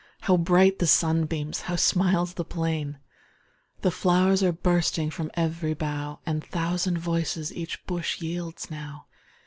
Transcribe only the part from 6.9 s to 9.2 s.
voices Each bush yields now.